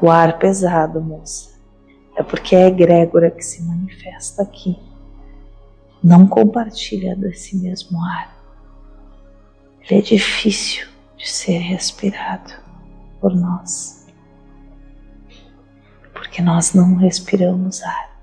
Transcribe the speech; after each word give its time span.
o 0.00 0.10
ar 0.10 0.38
pesado, 0.38 1.00
moça. 1.00 1.56
É 2.16 2.22
porque 2.22 2.56
é 2.56 2.64
a 2.64 2.68
egrégora 2.68 3.30
que 3.30 3.42
se 3.42 3.62
manifesta 3.62 4.42
aqui. 4.42 4.78
Não 6.02 6.26
compartilha 6.26 7.14
desse 7.16 7.56
mesmo 7.56 8.02
ar. 8.02 8.34
Ele 9.82 10.00
é 10.00 10.02
difícil 10.02 10.86
de 11.16 11.28
ser 11.28 11.58
respirado 11.58 12.52
por 13.20 13.34
nós. 13.34 14.06
Porque 16.12 16.40
nós 16.40 16.72
não 16.74 16.96
respiramos 16.96 17.82
ar. 17.82 18.16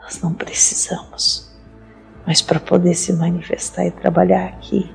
Nós 0.00 0.20
não 0.20 0.32
precisamos. 0.32 1.50
Mas 2.26 2.40
para 2.42 2.60
poder 2.60 2.94
se 2.94 3.12
manifestar 3.12 3.86
e 3.86 3.90
trabalhar 3.90 4.46
aqui, 4.46 4.90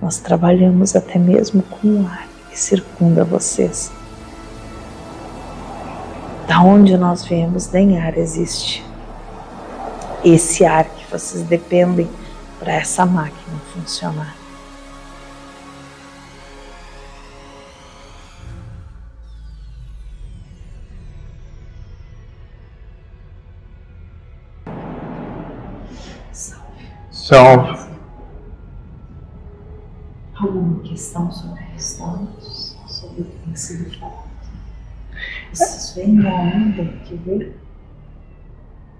nós 0.00 0.18
trabalhamos 0.18 0.96
até 0.96 1.18
mesmo 1.18 1.62
com 1.62 2.02
o 2.02 2.06
ar 2.06 2.28
que 2.50 2.58
circunda 2.58 3.24
vocês. 3.24 4.01
Da 6.46 6.60
onde 6.60 6.96
nós 6.96 7.24
viemos, 7.24 7.70
nem 7.70 7.98
ar 7.98 8.16
existe. 8.18 8.84
Esse 10.24 10.64
ar 10.64 10.84
que 10.84 11.10
vocês 11.10 11.42
dependem 11.44 12.08
para 12.58 12.72
essa 12.72 13.06
máquina 13.06 13.58
funcionar. 13.72 14.36
Salve. 27.10 27.80
Alguma 30.34 30.80
questão 30.82 31.30
sobre 31.30 31.60
a 31.60 31.66
restaurantes, 31.66 32.76
sobre 32.86 33.22
o 33.22 33.24
que 33.24 33.38
tem 33.44 33.56
sido 33.56 33.90
feito? 33.90 34.32
Vocês 35.52 35.92
veem 35.94 36.26
a 36.26 36.34
onda 36.34 36.84
que 37.12 37.16
vem, 37.18 37.52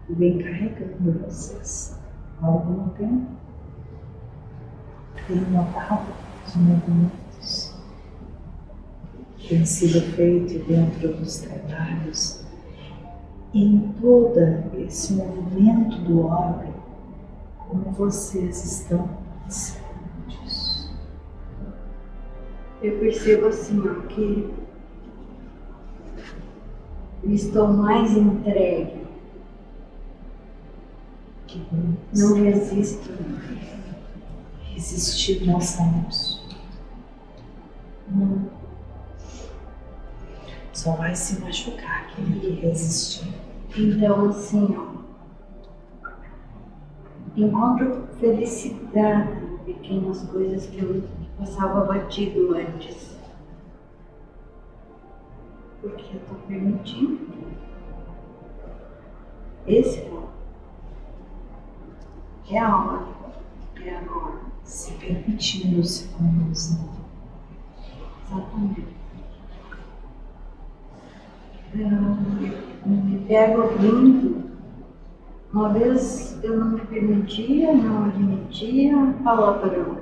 que 0.06 0.14
vem 0.14 0.38
carregando 0.38 1.18
vocês 1.24 1.98
há 2.40 2.46
algum 2.46 2.88
tempo? 2.90 3.26
Tem 5.26 5.40
notado 5.50 6.12
os 6.46 6.56
movimentos 6.56 7.74
que 9.38 9.48
têm 9.48 9.64
sido 9.64 10.00
feitos 10.14 10.66
dentro 10.66 11.14
dos 11.14 11.38
trabalhos, 11.38 12.44
em 13.54 13.92
todo 14.00 14.38
esse 14.78 15.14
movimento 15.14 15.98
do 16.02 16.26
órgão 16.26 16.72
como 17.68 17.90
vocês 17.92 18.64
estão 18.64 19.08
disso. 19.46 19.80
Eu 22.82 22.98
percebo 22.98 23.46
assim, 23.46 23.80
ó, 23.80 24.06
que 24.08 24.52
estou 27.24 27.68
mais 27.68 28.16
entregue. 28.16 29.02
Que 31.46 31.58
bom. 31.70 31.94
Não 32.16 32.34
resisto. 32.34 33.10
Resistir 34.74 35.46
nós 35.46 35.64
somos. 35.66 36.42
Não. 38.08 38.50
Só 40.72 40.92
vai 40.92 41.14
se 41.14 41.40
machucar 41.40 42.08
aquele 42.08 42.40
que 42.40 42.66
resistir. 42.66 43.32
Então, 43.76 44.28
assim, 44.28 44.76
ó, 44.76 45.02
encontro 47.36 48.08
felicidade 48.18 49.44
em 49.44 49.72
pequenas 49.72 50.22
coisas 50.24 50.66
que 50.66 50.78
eu 50.82 51.02
passava 51.38 51.84
batido 51.84 52.54
antes. 52.54 53.11
Porque 55.82 56.16
eu 56.16 56.20
estou 56.20 56.36
permitindo. 56.48 57.18
Esse 59.66 60.10
é 62.50 62.58
a 62.58 62.76
hora. 62.76 63.06
É 63.84 63.96
agora. 63.96 64.40
Se 64.64 64.92
permitindo 64.92 65.84
se 65.84 66.08
conduzir. 66.14 66.78
Exatamente. 68.24 68.86
Eu 71.74 72.90
me 72.90 73.18
pego 73.26 73.62
ouvindo 73.62 74.42
uma 75.52 75.68
vez 75.68 76.42
eu 76.42 76.58
não 76.58 76.70
me 76.70 76.80
permitia, 76.80 77.74
não 77.74 78.06
admitia 78.06 78.96
falar 79.22 79.58
palavrão. 79.58 79.98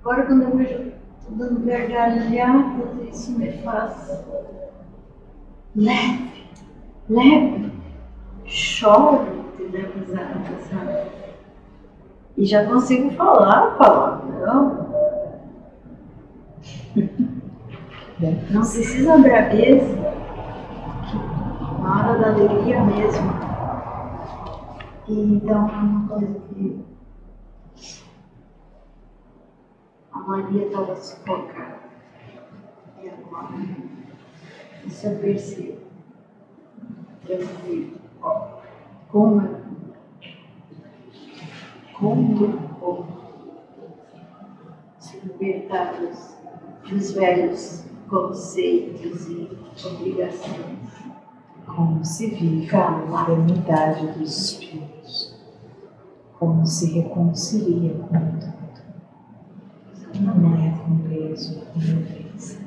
Agora 0.00 0.26
quando 0.26 0.42
eu 0.42 0.56
vejo 0.56 0.87
dando 1.30 1.66
gargalhada, 1.66 2.84
isso 3.10 3.38
me 3.38 3.52
faz 3.62 4.24
leve, 5.74 6.44
leve, 7.08 7.72
choro 8.44 9.44
de 9.56 9.68
dar 9.68 9.88
risada, 9.90 10.60
sabe? 10.70 11.10
E 12.36 12.44
já 12.44 12.66
consigo 12.66 13.10
falar 13.12 13.76
palavrão. 13.76 14.88
Não 18.50 18.60
precisa 18.60 19.18
braveza, 19.18 19.96
na 21.80 21.98
hora 21.98 22.18
da 22.18 22.28
alegria 22.28 22.82
mesmo. 22.84 23.30
E 25.08 25.20
então 25.20 25.68
é 25.68 25.72
uma 25.72 26.08
coisa 26.08 26.40
que 26.48 26.84
a 30.12 30.17
Maria 30.28 30.66
estava 30.66 30.94
sufocada. 30.94 31.78
E 33.02 33.08
agora, 33.08 33.48
isso 34.84 35.06
eu 35.06 35.18
percebo. 35.20 35.78
Tranquilo. 37.24 37.98
Como 39.10 39.40
é 39.40 39.58
como 41.98 43.08
se 44.98 45.18
libertar 45.20 45.94
dos, 46.90 47.12
velhos 47.12 47.86
conceitos 48.10 49.28
e 49.30 49.48
obrigações. 49.82 50.78
Como 51.66 52.04
se 52.04 52.26
vive 52.26 52.76
a 52.76 53.22
eternidade 53.22 54.06
dos 54.08 54.52
espíritos 54.52 55.38
como 56.38 56.64
se 56.64 56.92
reconcilia 56.92 57.94
com 57.94 58.38
tudo. 58.38 58.67
É 60.38 60.70
com 60.78 60.98
peso, 61.08 61.60
com 61.72 61.80
leveza. 61.80 62.58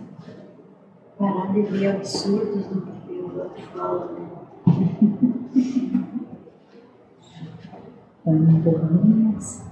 Parar 1.18 1.54
de 1.54 1.62
ver 1.62 1.96
absurdos 1.96 2.66
no 2.70 2.82
que 2.82 3.14
o 3.14 3.40
outro 3.40 3.64
fala, 3.74 4.12
né? 4.12 4.28
Estão 8.18 8.36
empurrando, 8.36 9.16
mas. 9.34 9.64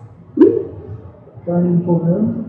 Estão 1.40 1.66
empurrando. 1.66 2.46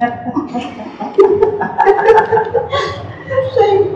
Sei. 3.54 3.93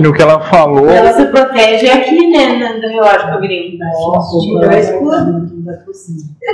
E 0.00 0.02
no 0.02 0.14
que 0.14 0.22
ela 0.22 0.40
falou. 0.40 0.88
Ela 0.88 1.12
se 1.12 1.26
protege 1.26 1.90
aqui, 1.90 2.30
né? 2.30 2.80
Eu 2.96 3.04
acho 3.04 3.26
que 3.26 3.34
eu 3.34 3.40
virei 3.42 3.78
Tirou 3.78 4.72
escudo. 4.72 5.62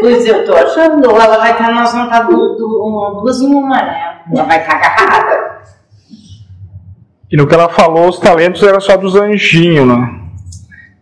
Pois 0.00 0.26
eu 0.26 0.44
tô 0.44 0.52
achando. 0.52 1.08
Ela 1.08 1.38
vai 1.38 1.52
estar, 1.52 1.72
nós 1.72 1.92
vamos 1.92 2.06
estar 2.08 2.22
do, 2.24 2.56
do, 2.56 3.20
duas 3.22 3.40
em 3.40 3.54
uma, 3.54 3.76
né? 3.76 4.18
Ela 4.34 4.42
vai 4.42 4.58
estar 4.58 4.74
agarrada. 4.74 5.60
E 7.30 7.36
no 7.36 7.46
que 7.46 7.54
ela 7.54 7.68
falou, 7.68 8.08
os 8.08 8.18
talentos 8.18 8.64
eram 8.64 8.80
só 8.80 8.96
dos 8.96 9.14
anjinhos, 9.14 9.86
né? 9.86 10.22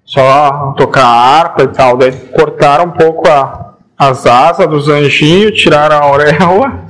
Só 0.04 0.75
tocar 0.77 1.06
harpa 1.06 1.62
e 1.62 1.69
tal. 1.69 1.97
Daí 1.97 2.12
cortaram 2.12 2.84
um 2.84 2.91
pouco 2.91 3.27
a, 3.27 3.72
as 3.97 4.27
asas 4.27 4.69
dos 4.69 4.91
anjinhos, 4.91 5.59
tiraram 5.59 5.97
a 5.97 6.00
auréola, 6.00 6.84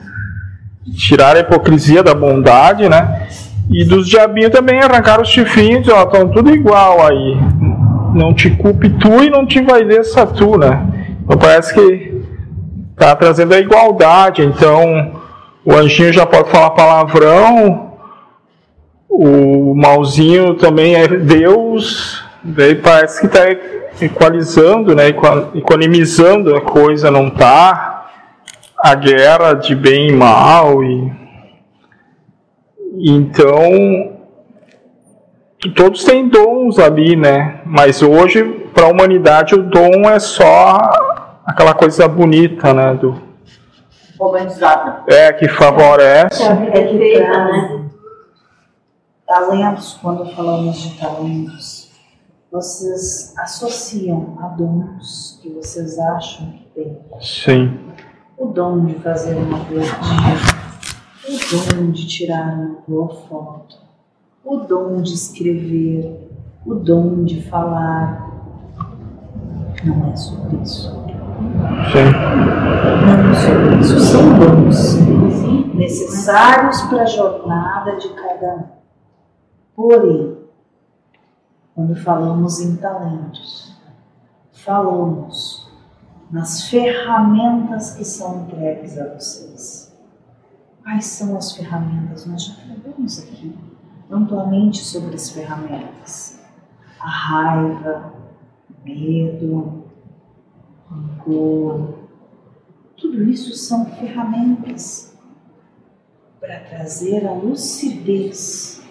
tiraram 0.97 1.39
a 1.39 1.43
hipocrisia 1.45 2.03
da 2.03 2.13
bondade, 2.13 2.89
né? 2.89 3.29
E 3.71 3.85
dos 3.85 4.09
diabinhos 4.09 4.51
também 4.51 4.81
arrancaram 4.81 5.23
os 5.23 5.29
chifrinhos, 5.29 5.89
ó, 5.89 6.05
estão 6.05 6.29
tudo 6.29 6.55
igual 6.55 7.05
aí. 7.07 7.37
Não 8.15 8.33
te 8.35 8.51
culpe 8.51 8.91
tu 8.91 9.25
e 9.25 9.31
não 9.31 9.47
te 9.47 9.61
vai 9.63 9.83
essa 9.95 10.27
tu, 10.27 10.59
né? 10.59 10.87
Então 11.23 11.37
parece 11.37 11.75
que 11.75 12.23
tá 12.97 13.17
trazendo 13.17 13.55
a 13.55 13.59
igualdade. 13.59 14.43
Então 14.43 15.13
o 15.65 15.75
anjinho 15.75 16.13
já 16.13 16.27
pode 16.27 16.51
falar 16.51 16.71
palavrão, 16.71 17.93
o 19.09 19.75
malzinho 19.75 20.55
também 20.55 20.95
é 20.97 21.09
Deus, 21.09 22.23
daí 22.43 22.75
parece 22.75 23.21
que 23.21 23.27
está 23.27 23.45
equalizando, 24.01 24.95
né? 24.95 25.09
equanimizando 25.55 26.55
a 26.55 26.61
coisa, 26.61 27.11
não 27.11 27.31
tá 27.31 28.09
a 28.79 28.95
guerra 28.95 29.55
de 29.55 29.75
bem 29.75 30.09
e 30.09 30.13
mal 30.13 30.85
e 30.85 31.24
então, 32.99 34.17
todos 35.75 36.05
têm 36.05 36.29
dons 36.29 36.79
ali, 36.79 37.17
né? 37.17 37.61
Mas 37.65 38.03
hoje, 38.03 38.45
para 38.75 38.87
a 38.87 38.91
humanidade, 38.91 39.55
o 39.55 39.63
dom 39.63 40.09
é 40.09 40.19
só 40.19 40.79
aquela 41.45 41.75
coisa 41.75 42.07
bonita, 42.09 42.73
né? 42.73 42.95
Do, 42.95 43.23
Urbanizada. 44.19 45.03
É, 45.09 45.33
que 45.33 45.49
favorece. 45.49 46.43
É 46.43 46.87
que 46.87 46.99
feita, 46.99 47.25
trazem 47.25 47.91
talentos, 49.27 49.99
quando 50.01 50.27
falamos 50.35 50.77
de 50.77 50.99
talentos, 50.99 51.91
vocês 52.51 53.35
associam 53.39 54.39
a 54.41 54.49
dons 54.49 55.41
que 55.43 55.51
vocês 55.51 55.99
acham 55.99 56.53
que 56.53 56.65
têm. 56.75 56.99
Sim. 57.21 57.79
O 58.39 58.47
dom 58.47 58.85
de 58.85 58.95
fazer 58.95 59.35
uma 59.35 59.65
comida, 59.65 59.85
o 61.27 61.75
dom 61.75 61.91
de 61.91 62.07
tirar 62.07 62.55
uma 62.55 62.77
boa 62.87 63.09
foto, 63.09 63.79
o 64.45 64.57
dom 64.59 65.01
de 65.01 65.15
escrever, 65.15 66.29
o 66.67 66.75
dom 66.75 67.25
de 67.25 67.43
falar. 67.43 68.31
Não 69.85 70.11
é 70.11 70.17
sobre 70.17 70.63
isso. 70.63 70.91
Sim. 71.93 72.11
Não 73.07 73.31
é 73.31 73.35
sobre 73.35 73.81
isso. 73.81 74.01
São 74.01 74.39
dons 74.39 74.95
necessários 75.75 76.83
para 76.83 77.03
a 77.03 77.07
jornada 77.07 77.97
de 77.97 78.09
cada 78.11 78.55
um. 78.57 78.65
Porém, 79.75 80.39
quando 81.75 81.97
falamos 81.97 82.61
em 82.61 82.77
talentos, 82.77 83.75
falamos 84.53 85.69
nas 86.31 86.69
ferramentas 86.69 87.93
que 87.93 88.05
são 88.05 88.43
entregues 88.43 88.99
a 88.99 89.15
vocês. 89.15 89.84
Quais 90.85 91.07
são 91.07 91.35
as 91.35 91.53
ferramentas? 91.53 92.27
Nós 92.27 92.45
já 92.45 92.55
falamos 92.57 93.19
aqui 93.19 93.57
amplamente 94.11 94.85
sobre 94.85 95.15
as 95.15 95.31
ferramentas. 95.31 96.39
A 97.01 97.09
raiva, 97.09 98.13
o 98.69 98.85
medo, 98.85 99.85
o 100.91 100.95
rancor, 100.95 101.95
tudo 102.99 103.25
isso 103.25 103.55
são 103.55 103.87
ferramentas 103.93 105.17
para 106.39 106.61
trazer 106.61 107.27
a 107.27 107.33
lucidez 107.33 108.83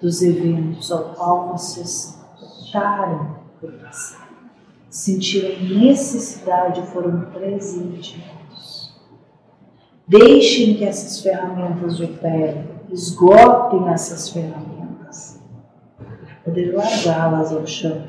dos 0.00 0.22
eventos 0.22 0.90
ao 0.90 1.14
qual 1.14 1.52
vocês 1.52 2.18
optaram 2.40 3.36
por 3.60 3.70
passar. 3.74 4.30
Sentiram 4.88 5.60
necessidade 5.78 6.80
foram 6.86 7.30
presentidos. 7.32 8.45
Deixem 10.08 10.74
que 10.74 10.84
essas 10.84 11.20
ferramentas 11.20 12.00
operem, 12.00 12.64
esgotem 12.92 13.88
essas 13.88 14.28
ferramentas, 14.28 15.40
para 15.98 16.34
poder 16.44 16.72
largá-las 16.72 17.52
ao 17.52 17.66
chão. 17.66 18.04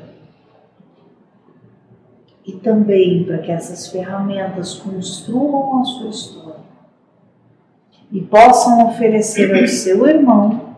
E 2.46 2.52
também 2.52 3.24
para 3.24 3.38
que 3.38 3.50
essas 3.50 3.88
ferramentas 3.88 4.74
construam 4.74 5.80
a 5.80 5.84
sua 5.84 6.08
história 6.08 6.68
e 8.10 8.22
possam 8.22 8.88
oferecer 8.88 9.54
ao 9.54 9.66
seu 9.66 10.06
irmão 10.06 10.76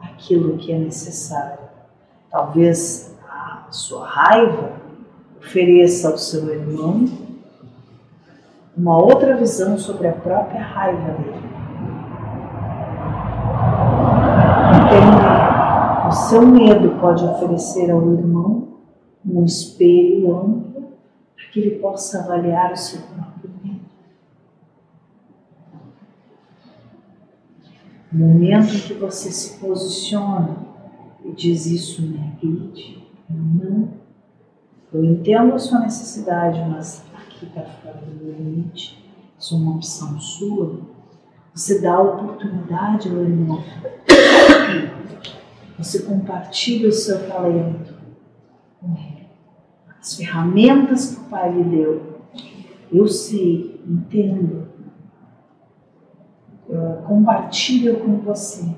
aquilo 0.00 0.56
que 0.56 0.72
é 0.72 0.78
necessário. 0.78 1.58
Talvez 2.30 3.14
a 3.28 3.66
sua 3.70 4.06
raiva 4.06 4.72
ofereça 5.38 6.08
ao 6.08 6.18
seu 6.18 6.48
irmão 6.48 7.06
uma 8.76 8.96
outra 8.96 9.36
visão 9.36 9.76
sobre 9.78 10.08
a 10.08 10.12
própria 10.12 10.62
raiva 10.62 11.12
dele. 11.12 11.52
Entende? 14.74 16.08
O 16.08 16.12
seu 16.12 16.46
medo 16.46 17.00
pode 17.00 17.24
oferecer 17.24 17.90
ao 17.90 18.12
irmão 18.12 18.68
um 19.24 19.44
espelho 19.44 20.36
amplo 20.36 20.92
para 21.36 21.46
que 21.52 21.60
ele 21.60 21.78
possa 21.78 22.20
avaliar 22.20 22.72
o 22.72 22.76
seu 22.76 23.00
próprio 23.02 23.50
medo. 23.62 23.80
O 28.12 28.16
momento 28.16 28.86
que 28.86 28.94
você 28.94 29.30
se 29.30 29.58
posiciona 29.58 30.56
e 31.24 31.32
diz 31.32 31.66
isso 31.66 32.02
me 32.02 32.18
agride, 32.18 33.06
não. 33.30 33.88
Eu 34.92 35.04
entendo 35.04 35.54
a 35.54 35.58
sua 35.58 35.80
necessidade, 35.80 36.60
mas 36.68 37.02
aqui 37.42 37.46
está 37.46 37.62
fora 37.62 37.98
do 38.06 38.24
limite. 38.24 39.02
Isso 39.38 39.54
é 39.54 39.58
uma 39.58 39.76
opção 39.76 40.18
sua. 40.20 40.80
Você 41.54 41.80
dá 41.80 41.94
a 41.94 42.02
oportunidade 42.02 43.08
ao 43.08 43.16
irmão. 43.16 43.62
Você 45.78 46.02
compartilha 46.02 46.88
o 46.88 46.92
seu 46.92 47.28
talento 47.28 47.94
com 48.80 48.92
ele. 48.92 49.26
As 50.00 50.16
ferramentas 50.16 51.14
que 51.14 51.20
o 51.22 51.24
Pai 51.24 51.52
lhe 51.52 51.64
deu. 51.64 52.20
Eu 52.90 53.08
sei, 53.08 53.82
entendo, 53.86 54.68
uh, 56.68 57.02
compartilho 57.06 58.00
com 58.00 58.18
você, 58.18 58.76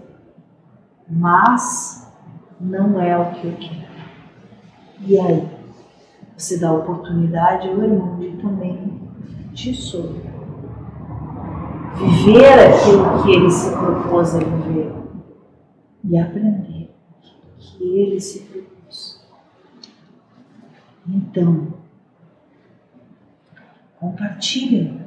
mas 1.08 2.12
não 2.60 3.00
é 3.00 3.18
o 3.18 3.32
que 3.32 3.46
eu 3.46 3.56
quero. 3.56 3.94
E 5.00 5.18
aí, 5.18 5.48
você 6.36 6.58
dá 6.58 6.72
oportunidade 6.72 7.68
ao 7.68 7.82
irmão 7.82 8.18
de 8.18 8.30
também 8.38 9.00
te 9.54 9.72
sobre. 9.74 10.22
Viver 11.96 12.58
aquilo 12.58 13.22
que 13.22 13.30
ele 13.30 13.50
se 13.50 13.70
propôs 13.70 14.34
a 14.34 14.38
viver 14.38 14.92
e 16.04 16.18
aprender 16.18 16.90
aquilo 17.18 17.54
que 17.56 17.84
ele 17.84 18.20
se 18.20 18.40
propôs. 18.40 19.24
Então, 21.06 21.68
compartilhe 24.00 25.00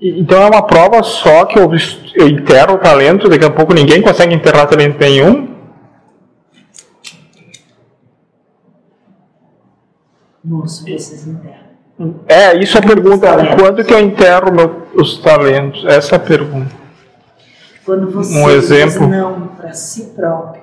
Então 0.00 0.42
é 0.42 0.46
uma 0.46 0.62
prova 0.62 1.02
só 1.02 1.44
que 1.44 1.58
eu, 1.58 1.70
eu 2.14 2.28
enterro 2.28 2.74
o 2.74 2.78
talento, 2.78 3.28
daqui 3.28 3.44
a 3.44 3.50
pouco 3.50 3.74
ninguém 3.74 4.00
consegue 4.00 4.34
enterrar 4.34 4.66
talento 4.66 4.98
nenhum. 4.98 5.49
Moço, 10.42 10.82
vocês 10.84 11.26
enterram. 11.26 11.70
É, 12.26 12.56
isso 12.56 12.78
é 12.78 12.80
a 12.80 12.86
pergunta. 12.86 13.28
Quando 13.58 13.84
que 13.84 13.92
eu 13.92 14.00
enterro 14.00 14.50
meu, 14.52 14.86
os 14.94 15.18
talentos? 15.18 15.84
Essa 15.84 16.14
é 16.14 16.16
a 16.16 16.20
pergunta. 16.20 16.74
Quando 17.84 18.10
você 18.10 18.34
Um 18.34 18.48
exemplo. 18.48 19.00
diz 19.00 19.08
não 19.08 19.48
para 19.48 19.72
si 19.72 20.06
próprio, 20.16 20.62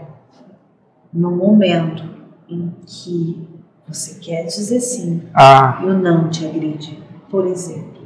no 1.14 1.32
momento 1.32 2.04
em 2.50 2.74
que 2.86 3.48
você 3.88 4.20
quer 4.20 4.44
dizer 4.46 4.80
sim 4.80 5.24
Ah, 5.34 5.80
e 5.84 5.86
o 5.86 5.94
não 5.94 6.30
te 6.30 6.46
agride. 6.46 7.04
Por 7.30 7.46
exemplo, 7.46 8.02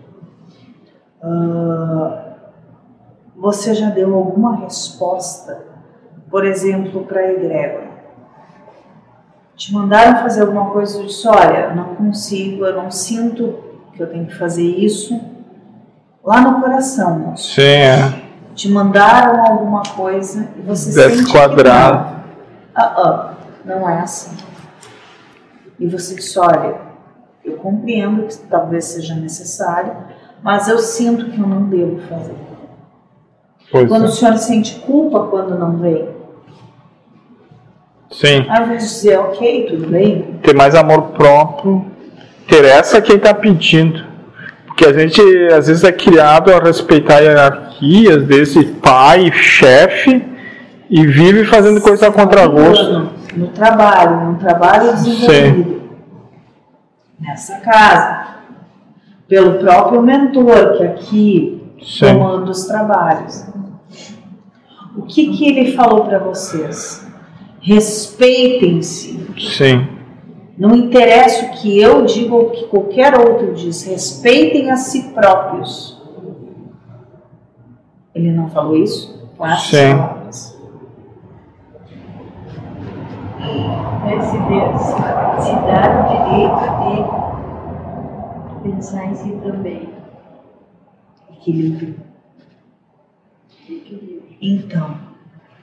ah, 1.24 2.34
você 3.36 3.74
já 3.74 3.90
deu 3.90 4.14
alguma 4.14 4.58
resposta, 4.58 5.66
por 6.30 6.46
exemplo, 6.46 7.06
para 7.06 7.22
a 7.22 7.32
egrégora? 7.32 7.91
Te 9.62 9.72
mandaram 9.72 10.24
fazer 10.24 10.42
alguma 10.42 10.72
coisa 10.72 11.00
e 11.00 11.06
disse, 11.06 11.28
olha, 11.28 11.68
eu 11.70 11.76
não 11.76 11.94
consigo, 11.94 12.66
eu 12.66 12.82
não 12.82 12.90
sinto 12.90 13.60
que 13.94 14.02
eu 14.02 14.08
tenho 14.08 14.26
que 14.26 14.34
fazer 14.34 14.64
isso 14.64 15.22
lá 16.24 16.42
no 16.42 16.60
coração, 16.60 17.20
moço. 17.20 17.54
sim, 17.54 17.62
é. 17.62 18.24
Te 18.56 18.68
mandaram 18.68 19.46
alguma 19.46 19.84
coisa 19.84 20.50
e 20.58 20.62
você 20.64 20.92
sente 20.92 21.18
que 21.18 21.24
Desquadrado. 21.26 21.96
não. 21.96 22.22
Ah, 22.74 22.84
ah, 22.98 23.34
não 23.64 23.88
é 23.88 24.00
assim. 24.00 24.36
E 25.80 25.86
você 25.86 26.16
disse, 26.16 26.40
olha, 26.40 26.78
eu 27.46 27.58
compreendo 27.58 28.24
que 28.24 28.38
talvez 28.50 28.86
seja 28.86 29.14
necessário, 29.14 29.96
mas 30.42 30.68
eu 30.70 30.80
sinto 30.80 31.30
que 31.30 31.40
eu 31.40 31.46
não 31.46 31.66
devo 31.70 32.00
fazer. 32.10 32.36
Pois 33.72 33.88
Quando 33.88 34.06
o 34.06 34.08
é. 34.08 34.12
senhor 34.12 34.38
sente 34.40 34.80
culpa 34.80 35.28
quando 35.28 35.54
não 35.56 35.78
vem, 35.78 36.10
Sim. 38.12 38.46
ao 38.50 38.64
invés 38.64 38.84
de 38.84 38.90
dizer, 38.90 39.18
ok, 39.20 39.68
tudo 39.70 39.88
bem, 39.88 40.40
Ter 40.44 40.54
mais 40.54 40.76
amor 40.76 41.10
próprio. 41.12 41.86
Interessa 42.44 43.02
quem 43.02 43.16
está 43.16 43.34
pedindo. 43.34 44.04
Porque 44.68 44.86
a 44.86 44.94
gente 44.94 45.22
às 45.54 45.68
vezes 45.68 45.84
é 45.84 45.92
criado 45.92 46.54
a 46.54 46.60
respeitar 46.60 47.20
hierarquias 47.20 48.24
desse 48.26 48.64
pai, 48.66 49.32
chefe, 49.32 50.24
e 50.90 51.08
vive 51.08 51.46
fazendo 51.46 51.80
coisa 51.80 52.08
a 52.08 52.12
contragosto. 52.12 53.10
no 53.36 53.48
trabalho, 53.48 54.26
num 54.26 54.36
trabalho 54.36 54.94
desenvolvido, 54.94 55.82
nessa 57.20 57.60
casa, 57.60 58.28
pelo 59.28 59.60
próprio 59.60 60.02
mentor 60.02 60.78
que 60.78 60.84
aqui 60.84 61.64
Sim. 61.82 62.18
comanda 62.18 62.52
os 62.52 62.66
trabalhos. 62.66 63.46
O 64.98 65.04
que, 65.04 65.38
que 65.38 65.48
ele 65.48 65.72
falou 65.72 66.04
para 66.04 66.20
vocês? 66.20 67.10
Respeitem-se. 67.62 69.20
Sim. 69.56 69.88
Não 70.58 70.76
interessa 70.76 71.46
o 71.46 71.52
que 71.52 71.80
eu 71.80 72.06
digo 72.06 72.36
ou 72.36 72.48
o 72.48 72.50
que 72.52 72.66
qualquer 72.66 73.18
outro 73.20 73.54
diz. 73.54 73.84
Respeitem 73.84 74.70
a 74.72 74.76
si 74.76 75.12
próprios. 75.14 76.02
Ele 78.14 78.32
não 78.32 78.50
falou 78.50 78.76
isso? 78.76 79.30
Com 79.38 79.46
essas 79.46 79.68
Sim. 79.68 79.98
palavras. 79.98 80.62
Esse 84.04 84.38
Deus 84.38 84.82
se 85.44 85.54
dar 85.68 85.90
o 85.98 86.04
direito 86.12 86.64
de 88.64 88.70
pensar 88.72 89.06
em 89.06 89.16
si 89.16 89.32
também. 89.44 89.90
Equilíbrio. 91.32 91.96
Então, 94.42 94.98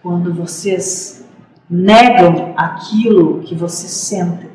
quando 0.02 0.32
vocês 0.32 1.17
negam 1.70 2.54
aquilo 2.56 3.40
que 3.40 3.54
vocês 3.54 3.92
sentem, 3.92 4.50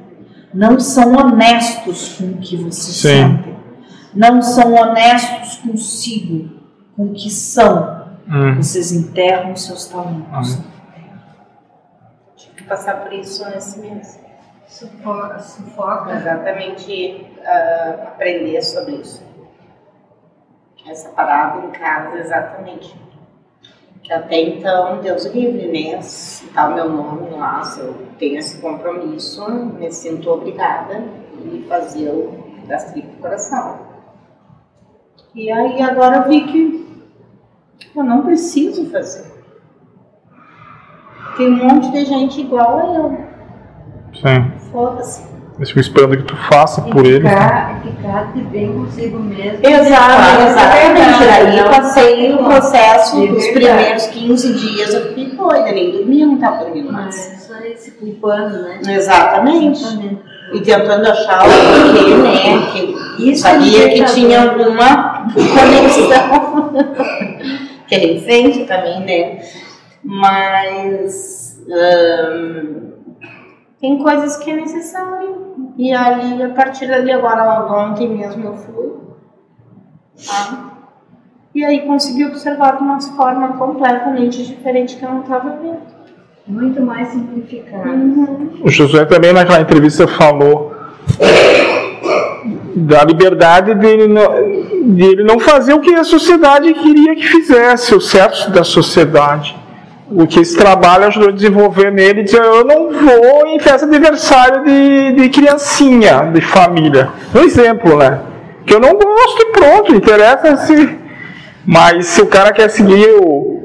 não 0.54 0.80
são 0.80 1.16
honestos 1.16 2.16
com 2.18 2.26
o 2.26 2.38
que 2.38 2.56
vocês 2.58 2.96
Sim. 2.98 3.02
sentem, 3.02 3.56
não 4.14 4.42
são 4.42 4.74
honestos 4.74 5.58
consigo, 5.58 6.62
com 6.96 7.06
o 7.06 7.14
que 7.14 7.30
são, 7.30 8.04
Hum. 8.28 8.56
vocês 8.56 8.92
enterram 8.92 9.56
seus 9.56 9.86
talentos. 9.86 10.60
Tive 12.36 12.56
que 12.56 12.64
passar 12.64 13.04
por 13.04 13.12
isso 13.14 13.48
nesse 13.50 13.80
mês. 13.80 14.20
Sufoca, 14.68 15.40
sufoca. 15.40 16.14
Exatamente 16.14 17.28
ah, 17.46 18.14
aprender 18.14 18.62
sobre 18.62 18.96
isso. 18.96 19.22
Essa 20.88 21.10
parada 21.10 21.66
em 21.66 21.72
casa, 21.72 22.18
exatamente. 22.18 22.96
Que 24.04 24.12
até 24.12 24.42
então, 24.42 25.00
Deus 25.00 25.26
livre, 25.28 25.72
né? 25.72 26.02
Se 26.02 26.46
tá 26.48 26.68
o 26.68 26.76
meu 26.76 26.90
nome 26.90 27.30
lá, 27.32 27.64
se 27.64 27.80
eu 27.80 27.96
tenho 28.20 28.38
esse 28.38 28.60
compromisso, 28.60 29.50
me 29.50 29.90
sinto 29.92 30.30
obrigada 30.30 31.04
e 31.42 31.66
fazer 31.70 32.10
o 32.10 32.44
das 32.68 32.92
tripas 32.92 33.12
do 33.12 33.22
coração. 33.22 33.80
E 35.34 35.52
aí 35.52 35.82
agora 35.82 36.18
eu 36.18 36.30
vi 36.30 36.42
que 36.46 36.84
eu 37.96 38.04
não 38.04 38.24
preciso 38.24 38.90
fazer. 38.90 39.32
Tem 41.38 41.48
um 41.48 41.66
monte 41.66 41.92
de 41.92 42.06
gente 42.06 42.42
igual 42.42 42.78
a 42.78 42.96
eu. 42.96 43.18
Sim. 44.14 44.70
Foda-se. 44.72 45.33
Eles 45.58 45.70
ficam 45.70 45.82
esperando 45.82 46.18
que 46.18 46.24
tu 46.24 46.36
faça 46.36 46.84
E 46.88 46.92
por 46.92 47.06
eles. 47.06 47.24
né? 47.24 47.30
ficar, 47.32 47.82
ficar 47.84 48.34
de 48.34 48.42
bem 48.42 48.74
consigo 48.74 49.20
mesmo. 49.20 49.60
Exato, 49.62 50.42
exatamente. 50.50 51.24
Aí 51.30 51.64
passei 51.70 52.34
o 52.34 52.38
processo, 52.40 53.16
De 53.22 53.28
os 53.32 53.44
verdade. 53.46 53.52
primeiros 53.54 54.06
15 54.08 54.54
dias 54.54 54.94
eu 54.94 55.08
fiquei 55.10 55.26
doida, 55.36 55.72
nem 55.72 55.92
dormia, 55.92 56.26
não 56.26 56.36
estava 56.36 56.58
dormindo 56.66 56.90
é 56.90 56.92
mais. 56.92 57.16
só 57.48 57.54
esse 57.64 57.92
culpando, 57.92 58.64
né? 58.64 58.80
Exatamente. 58.88 59.82
Exatamente. 59.84 60.20
E 60.54 60.62
tentando 60.62 61.08
achar 61.08 61.46
o 61.46 61.50
porquê, 61.50 62.16
né? 62.16 62.72
Que 63.18 63.32
Isso 63.32 63.42
sabia 63.44 63.86
é 63.86 63.90
que 63.90 63.94
libertador. 63.96 64.16
tinha 64.16 64.42
alguma 64.42 65.28
conexão. 65.34 66.74
que 67.88 67.96
a 67.96 68.00
gente 68.00 68.26
sente 68.26 68.66
também, 68.66 69.00
né? 69.02 69.40
Mas 70.04 71.62
hum, 71.68 72.92
tem 73.84 73.98
coisas 73.98 74.38
que 74.38 74.50
é 74.50 74.56
necessário. 74.56 75.74
E 75.78 75.92
aí, 75.92 76.42
a 76.42 76.50
partir 76.52 76.88
dali, 76.88 77.12
agora 77.12 77.66
ontem 77.66 78.08
mesmo 78.08 78.46
eu 78.46 78.56
fui. 78.56 78.94
Tá? 80.26 80.72
E 81.54 81.66
aí 81.66 81.82
consegui 81.82 82.26
observar 82.26 82.78
de 82.78 82.82
uma 82.82 83.02
forma 83.02 83.58
completamente 83.58 84.42
diferente 84.42 84.96
que 84.96 85.04
eu 85.04 85.10
não 85.10 85.20
estava 85.20 85.58
vendo. 85.62 85.82
Muito 86.48 86.82
mais 86.82 87.10
simplificado. 87.10 87.90
Uhum. 87.90 88.62
O 88.64 88.70
Josué 88.70 89.04
também 89.04 89.34
naquela 89.34 89.60
entrevista 89.60 90.08
falou 90.08 90.74
da 92.76 93.04
liberdade 93.04 93.76
dele 93.76 94.08
não, 94.08 94.94
dele 94.96 95.24
não 95.26 95.40
fazer 95.42 95.74
o 95.74 95.82
que 95.82 95.94
a 95.94 96.06
sociedade 96.06 96.74
queria 96.74 97.16
que 97.16 97.24
fizesse, 97.28 97.94
o 97.94 98.00
certo 98.00 98.50
da 98.50 98.64
sociedade. 98.64 99.62
O 100.16 100.28
que 100.28 100.40
esse 100.40 100.56
trabalho 100.56 101.06
ajudou 101.06 101.30
a 101.30 101.32
desenvolver 101.32 101.92
nele, 101.92 102.24
dizer, 102.24 102.42
eu 102.42 102.64
não 102.64 102.92
vou 102.92 103.48
em 103.48 103.60
festa 103.60 103.88
de 103.88 103.96
aniversário 103.96 104.64
de, 104.64 105.14
de 105.14 105.30
criancinha, 105.30 106.32
de 106.32 106.42
família. 106.42 107.10
Um 107.34 107.40
exemplo, 107.40 107.98
né? 107.98 108.20
Que 108.66 108.76
eu 108.76 108.80
não 108.80 108.94
gosto 108.94 109.42
e 109.42 109.52
pronto, 109.52 109.96
interessa 109.96 110.56
se. 110.58 110.98
Mas 111.66 112.08
se 112.08 112.22
o 112.22 112.28
cara 112.28 112.52
quer 112.52 112.70
seguir 112.70 113.10
o, 113.20 113.64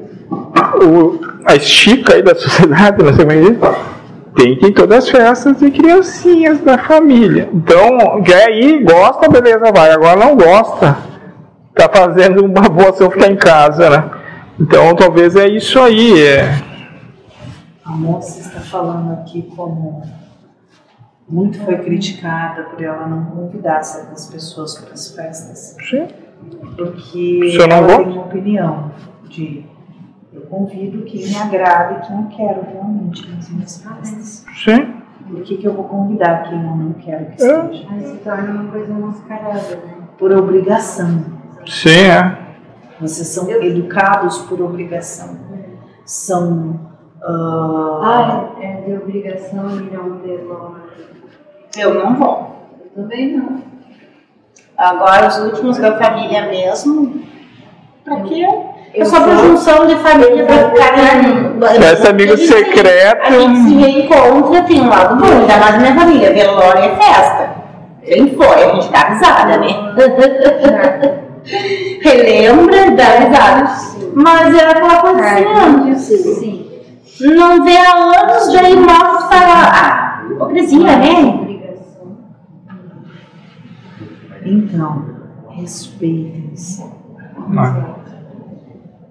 o, 0.83 1.21
a 1.45 1.55
estica 1.57 2.14
aí 2.14 2.23
da 2.23 2.35
sociedade, 2.35 2.97
não 3.05 3.12
sei 3.12 3.26
como 3.26 3.67
é 3.67 3.99
tem 4.38 4.55
que 4.55 4.67
ir 4.67 4.69
em 4.69 4.73
todas 4.73 4.99
as 4.99 5.11
festas 5.11 5.59
de 5.59 5.71
criancinhas 5.71 6.61
da 6.61 6.78
família. 6.78 7.49
Então, 7.52 8.23
quer 8.23 8.50
ir, 8.52 8.85
gosta, 8.85 9.28
beleza, 9.28 9.73
vai. 9.75 9.90
Agora 9.90 10.17
não 10.17 10.37
gosta, 10.37 10.97
tá 11.75 11.88
fazendo 11.93 12.45
uma 12.45 12.69
boa 12.69 12.90
ação 12.90 13.11
ficar 13.11 13.31
em 13.31 13.37
casa, 13.37 13.90
né? 13.90 14.05
Então, 14.61 14.95
talvez 14.95 15.37
é 15.37 15.47
isso 15.49 15.79
aí. 15.79 16.21
É... 16.27 16.50
A 17.85 17.91
moça 17.93 18.41
está 18.41 18.61
falando 18.61 19.12
aqui 19.12 19.43
como 19.57 20.03
muito 21.29 21.59
foi 21.65 21.77
criticada 21.79 22.65
por 22.65 22.83
ela 22.83 23.07
não 23.07 23.25
convidar 23.27 23.83
certas 23.83 24.27
pessoas 24.27 24.79
para 24.79 24.95
as 24.95 25.15
festas, 25.15 25.77
porque 26.77 27.41
Você 27.53 27.67
não 27.67 27.77
ela 27.77 27.87
gosta? 27.87 28.05
tem 28.05 28.12
uma 28.12 28.23
opinião 28.25 28.93
de 29.29 29.65
eu 30.33 30.43
convido 30.43 31.03
quem 31.05 31.27
me 31.27 31.37
agrada 31.37 31.99
e 32.03 32.07
quem 32.07 32.17
eu 32.17 32.27
quero 32.29 32.67
realmente 32.73 33.29
nas 33.31 33.49
minhas 33.50 33.83
festas. 33.83 34.45
Sim. 34.65 34.95
Por 35.31 35.43
que, 35.43 35.57
que 35.59 35.67
eu 35.67 35.75
vou 35.75 35.85
convidar 35.85 36.45
quem 36.45 36.55
eu 36.59 36.77
não 36.77 36.93
quero 36.95 37.27
que 37.27 37.43
É. 37.43 37.47
esteja? 37.67 37.87
Aí 37.91 38.07
se 38.07 38.17
torna 38.25 38.50
uma 38.61 38.71
coisa 38.71 38.95
mascarada, 38.95 39.77
né? 39.77 39.95
Por 40.19 40.33
obrigação. 40.33 41.25
Sim, 41.67 41.91
é. 42.07 42.48
Vocês 43.00 43.28
são 43.28 43.49
educados 43.50 44.38
por 44.38 44.61
obrigação. 44.61 45.37
São. 46.05 46.81
ah, 47.23 48.00
Ah, 48.02 48.62
é 48.62 48.73
de 48.87 48.93
obrigação 48.95 49.71
ir 49.81 49.95
a 49.97 50.00
um 50.00 50.19
velório. 50.19 50.76
Eu 51.76 51.95
não 51.95 52.14
vou. 52.17 52.57
Eu 52.97 53.02
também 53.02 53.37
não. 53.37 53.62
Agora, 54.76 55.26
os 55.28 55.38
últimos 55.38 55.76
da 55.78 55.97
família 55.99 56.43
mesmo, 56.49 57.21
pra 58.05 58.21
quê? 58.23 58.45
É 58.95 59.02
Eu 59.02 59.07
só 59.07 59.21
por 59.21 59.35
vou- 59.35 59.49
junção 59.49 59.87
de 59.87 59.97
família 59.97 60.45
pra 60.47 60.71
ficar. 60.71 61.93
Esse 61.93 62.09
amigo 62.09 62.37
secreto. 62.37 63.21
A 63.26 63.31
gente 63.31 63.57
se 63.69 63.75
reencontra, 63.75 64.62
tem 64.64 64.81
um 64.81 64.88
lado 64.88 65.17
bom, 65.17 65.26
ainda 65.26 65.57
mais 65.59 65.73
na 65.75 65.78
minha 65.81 65.95
família. 65.95 66.33
Velório 66.33 66.83
é 66.85 66.97
festa. 66.97 67.50
Quem 68.02 68.35
foi, 68.35 68.47
a 68.64 68.75
gente 68.75 68.90
dá 68.90 68.99
risada, 69.09 69.59
né? 69.59 69.69
Relembra, 72.09 72.91
dá 72.93 73.19
risada. 73.19 73.88
Mas 74.15 74.55
é 74.55 74.71
aquela 74.71 75.00
coisa 75.03 75.93
assim, 75.93 76.17
Sim, 76.17 76.35
sim. 77.05 77.29
ó, 77.29 77.35
não 77.35 77.65
vê 77.65 77.77
há 77.77 78.23
anos, 78.23 78.53
já 78.53 78.71
ir 78.71 78.77
morto 78.77 79.29
para. 79.29 79.71
Ah, 79.71 80.25
hipocrisia, 80.31 80.97
né? 80.97 81.61
Então, 84.45 85.05
respeitem-se. 85.50 86.83
Ah. 87.57 87.95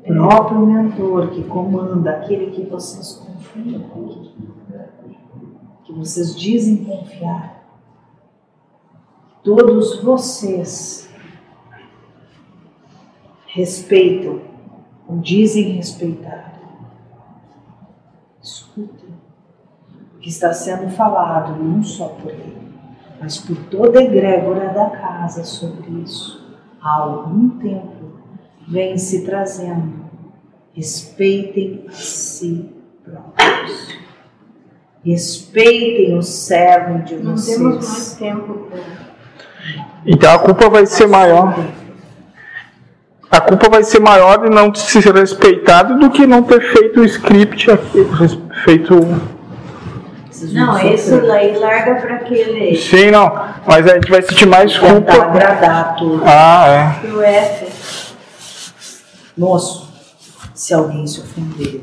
O 0.07 0.13
próprio 0.13 0.65
mentor 0.65 1.27
que 1.27 1.43
comanda, 1.43 2.11
aquele 2.11 2.47
que 2.51 2.63
vocês 2.63 3.23
confiam, 3.23 3.83
que 5.83 5.93
vocês 5.93 6.35
dizem 6.35 6.77
confiar. 6.77 7.57
Todos 9.43 10.01
vocês 10.01 11.06
respeitam 13.57 14.39
ou 15.07 15.17
dizem 15.17 15.71
respeitar. 15.71 16.53
Escutem 18.41 19.09
o 20.15 20.19
que 20.19 20.29
está 20.29 20.53
sendo 20.53 20.89
falado, 20.91 21.61
não 21.61 21.81
só 21.81 22.07
por 22.09 22.31
ele, 22.31 22.57
mas 23.19 23.39
por 23.39 23.57
toda 23.65 23.99
a 23.99 24.03
egrégora 24.03 24.69
da 24.69 24.91
casa 24.91 25.43
sobre 25.43 25.89
isso. 26.03 26.45
Há 26.79 27.01
algum 27.01 27.49
tempo 27.57 28.19
vem 28.67 28.95
se 28.97 29.25
trazendo. 29.25 30.05
Respeitem 30.73 31.85
a 31.87 31.91
si 31.91 32.71
próprios. 33.03 33.97
Respeitem 35.03 36.15
o 36.15 36.21
servo 36.21 37.03
de 37.03 37.15
Não 37.15 37.35
vocês. 37.35 37.57
temos 37.57 37.89
mais 37.89 38.15
tempo 38.15 38.53
para. 38.69 39.07
Então 40.05 40.31
a 40.35 40.39
culpa 40.39 40.69
vai 40.69 40.85
ser 40.85 41.07
maior. 41.07 41.55
A 43.29 43.41
culpa 43.41 43.69
vai 43.69 43.83
ser 43.83 43.99
maior 43.99 44.37
de 44.43 44.49
não 44.49 44.73
se 44.73 45.01
ser 45.01 45.13
respeitado 45.13 45.99
do 45.99 46.09
que 46.09 46.25
não 46.25 46.43
ter 46.43 46.61
feito 46.71 47.01
o 47.01 47.03
script, 47.03 47.69
aqui, 47.69 48.05
feito. 48.63 48.95
Não, 50.53 50.93
isso 50.93 51.19
daí 51.21 51.57
larga 51.57 51.95
para 51.95 52.15
aquele. 52.15 52.75
Sim, 52.75 53.11
não. 53.11 53.33
Mas 53.67 53.85
a 53.87 53.95
gente 53.95 54.09
vai 54.09 54.21
sentir 54.21 54.45
mais 54.45 54.71
Tentar 54.73 54.93
culpa. 54.93 55.13
agradar 55.13 55.79
a 55.79 55.83
todos. 55.93 56.21
Ah, 56.25 56.67
é. 56.67 57.07
Pro 57.07 57.21
F. 57.21 58.13
Moço, 59.37 59.91
se 60.53 60.73
alguém 60.73 61.05
se 61.05 61.19
ofender, 61.19 61.81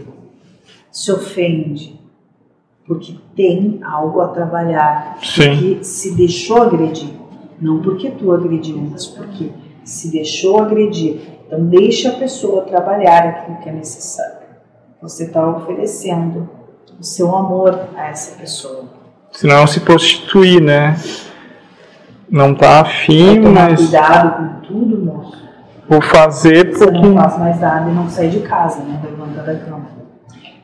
se 0.91 1.13
ofende, 1.13 2.01
porque 2.87 3.17
tem 3.37 3.81
algo 3.85 4.21
a 4.21 4.29
trabalhar, 4.29 5.19
Sim. 5.23 5.51
porque 5.51 5.85
se 5.85 6.15
deixou 6.17 6.63
agredir, 6.63 7.11
não 7.61 7.81
porque 7.81 8.11
tu 8.11 8.33
agrediu, 8.33 8.79
mas 8.91 9.07
porque 9.07 9.51
se 9.85 10.11
deixou 10.11 10.61
agredir. 10.63 11.21
Então 11.47 11.65
deixa 11.67 12.09
a 12.11 12.13
pessoa 12.15 12.63
trabalhar 12.63 13.23
aquilo 13.27 13.59
que 13.59 13.69
é 13.69 13.73
necessário. 13.73 14.39
Você 15.03 15.25
está 15.25 15.47
oferecendo 15.47 16.49
o 16.99 17.05
seu 17.05 17.35
amor 17.35 17.79
a 17.97 18.07
essa 18.09 18.37
pessoa. 18.37 18.85
Senão 19.33 19.67
se 19.67 19.81
prostituir, 19.81 20.61
né? 20.63 20.97
não 22.31 22.55
tá 22.55 22.81
afim, 22.81 23.43
Tomar 23.43 23.71
mas 23.71 23.81
cuidado 23.81 24.37
com 24.37 24.67
tudo, 24.67 25.05
moço. 25.05 25.37
vou 25.89 26.01
fazer 26.01 26.73
Você 26.73 26.85
porque. 26.87 26.99
não 27.07 27.15
faz 27.17 27.39
mais 27.39 27.61
nada 27.61 27.91
e 27.91 27.95
não 27.95 28.09
sai 28.09 28.29
de 28.29 28.41
casa, 28.41 28.83
né? 28.83 28.99
Levanta 29.05 29.43
da 29.43 29.55
cama. 29.57 29.87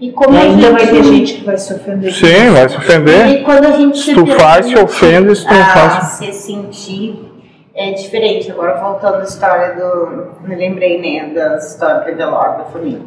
E 0.00 0.10
como 0.12 0.34
E 0.34 0.38
ainda 0.38 0.72
vai 0.72 0.86
ter 0.86 1.04
gente- 1.04 1.08
gente 1.16 1.34
que 1.34 1.44
vai 1.44 1.58
se 1.58 1.74
ofender. 1.74 2.12
Sim, 2.12 2.50
vai 2.50 2.68
se 2.68 2.76
ofender. 2.76 3.26
E 3.28 3.44
quando 3.44 3.66
a 3.66 3.72
gente 3.72 3.98
Se 3.98 4.14
tu 4.14 4.26
faz, 4.26 4.66
se 4.66 4.78
ofende, 4.78 5.36
se 5.36 5.46
tu 5.46 5.52
não 5.52 5.64
faz. 5.64 6.04
se 6.12 6.32
sentir 6.32 7.29
é 7.74 7.92
diferente. 7.92 8.50
Agora 8.50 8.80
voltando 8.80 9.20
à 9.20 9.24
história 9.24 9.74
do. 9.74 10.46
Me 10.46 10.54
lembrei, 10.54 11.00
né, 11.00 11.32
da 11.32 11.56
história 11.56 12.10
do 12.10 12.16
velório 12.16 12.58
da 12.58 12.64
família. 12.64 13.02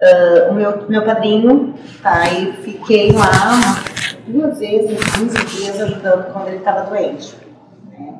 Ah, 0.00 0.48
o 0.50 0.54
meu, 0.54 0.88
meu 0.88 1.04
padrinho, 1.04 1.74
tá, 2.02 2.28
e 2.30 2.52
fiquei 2.62 3.10
lá 3.12 3.82
duas 4.26 4.58
vezes, 4.58 4.92
uns 4.92 5.34
15 5.34 5.46
dias 5.46 5.80
ajudando 5.80 6.32
quando 6.32 6.48
ele 6.48 6.58
estava 6.58 6.88
doente. 6.88 7.34
Né? 7.90 8.14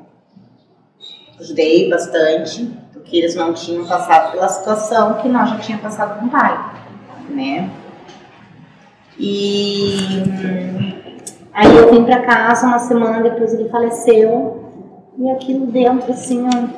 Ajudei 1.39 1.89
bastante, 1.89 2.65
porque 2.93 3.19
eles 3.19 3.37
não 3.37 3.53
tinham 3.55 3.87
passado 3.87 4.33
pela 4.33 4.49
situação 4.49 5.15
que 5.15 5.29
nós 5.29 5.51
já 5.51 5.59
tínhamos 5.59 5.85
passado 5.85 6.19
com 6.19 6.27
o 6.27 6.31
pai, 6.31 6.59
né? 7.31 7.71
E 9.17 9.99
aí 11.53 11.77
eu 11.77 11.91
vim 11.91 12.05
pra 12.05 12.23
casa 12.23 12.67
uma 12.67 12.79
semana 12.79 13.21
depois 13.21 13.53
ele 13.53 13.69
faleceu 13.69 14.68
e 15.19 15.31
aquilo 15.31 15.67
dentro 15.67 16.13
assim, 16.13 16.47
ó, 16.47 16.69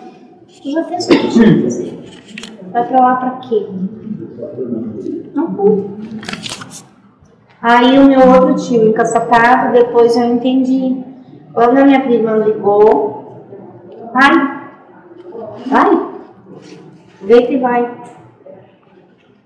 tu 0.62 0.70
já 0.70 0.84
fez 0.84 1.06
o 1.06 1.08
que 1.10 1.62
fazer. 1.62 2.00
Vai 2.72 2.88
pra 2.88 3.00
lá 3.00 3.16
pra 3.16 3.30
quê? 3.40 3.68
Não 5.34 5.54
fui. 5.54 5.86
Aí 7.60 7.98
o 7.98 8.06
meu 8.06 8.26
outro 8.26 8.54
tio 8.54 8.88
encaçapado, 8.88 9.72
depois 9.74 10.16
eu 10.16 10.24
entendi. 10.24 11.04
Quando 11.52 11.78
a 11.78 11.84
minha 11.84 12.00
prima 12.00 12.36
ligou, 12.36 13.44
vai, 14.14 14.70
vai, 15.66 16.08
vê 17.20 17.42
que 17.42 17.58
vai. 17.58 17.90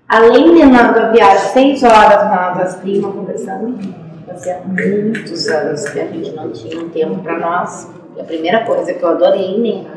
Além 0.07 0.53
de 0.53 0.65
nós 0.65 0.93
da 0.93 1.11
viagem, 1.11 1.49
seis 1.49 1.83
horas 1.83 2.23
nós, 2.29 2.59
as 2.59 2.75
primas, 2.75 3.13
conversando. 3.13 3.77
Fazia 4.25 4.61
muitos 4.65 5.47
anos 5.47 5.89
que 5.89 5.99
a 5.99 6.07
gente 6.07 6.31
não 6.31 6.51
tinha 6.51 6.81
um 6.81 6.89
tempo 6.89 7.19
para 7.21 7.39
nós. 7.39 7.94
E 8.15 8.21
a 8.21 8.23
primeira 8.23 8.63
coisa 8.65 8.93
que 8.93 9.03
eu 9.03 9.09
adorei? 9.09 9.87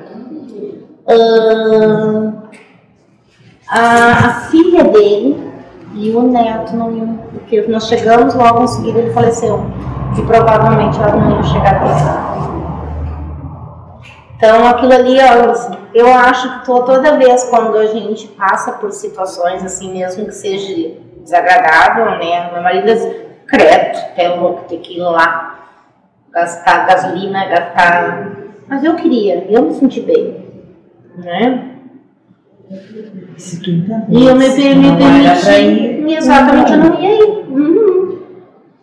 Ahn, 1.08 2.32
a, 3.68 4.10
a 4.10 4.30
filha 4.50 4.84
dele 4.84 5.48
e 5.94 6.10
o 6.10 6.22
neto 6.22 6.76
não 6.76 6.94
iam, 6.96 7.16
porque 7.32 7.62
nós 7.62 7.86
chegamos 7.88 8.34
logo 8.34 8.64
em 8.64 8.68
seguida 8.68 8.98
ele 8.98 9.12
faleceu. 9.12 9.64
E 10.18 10.22
provavelmente 10.22 10.98
elas 10.98 11.14
não 11.14 11.30
iam 11.30 11.44
chegar 11.44 11.76
até 11.76 12.38
então, 14.36 14.68
aquilo 14.68 14.92
ali, 14.92 15.18
ó, 15.20 15.50
assim, 15.50 15.76
eu 15.92 16.14
acho 16.14 16.60
que 16.60 16.66
to- 16.66 16.84
toda 16.84 17.18
vez 17.18 17.42
quando 17.50 17.76
a 17.76 17.86
gente 17.86 18.28
passa 18.28 18.70
por 18.70 18.92
situações 18.92 19.64
assim, 19.64 19.92
mesmo 19.92 20.26
que 20.26 20.30
seja 20.32 20.92
desagradável, 21.24 22.04
né? 22.18 22.48
Meu 22.52 22.62
marido 22.62 22.84
diz, 22.86 23.02
credo, 23.48 23.98
é 24.16 24.28
louco 24.28 24.62
ter 24.68 24.78
que 24.78 24.96
ir 24.96 25.00
lá 25.02 25.47
gastar 26.32 26.86
gasolina, 26.86 27.46
gastar. 27.46 28.36
Mas 28.68 28.84
eu 28.84 28.94
queria, 28.94 29.46
eu 29.48 29.62
me 29.62 29.74
senti 29.74 30.00
bem, 30.00 30.44
né? 31.16 31.74
Se 33.36 33.62
tu 33.62 33.70
entender. 33.70 34.04
E 34.10 34.26
eu 34.26 34.36
me, 34.36 34.48
me 34.48 34.96
pra 34.96 35.58
ir, 35.58 35.78
permiti, 35.78 36.14
exatamente, 36.14 36.72
eu 36.72 36.78
não 36.78 37.00
ia 37.00 37.14
ir. 37.14 37.46
Uhum. 37.48 38.18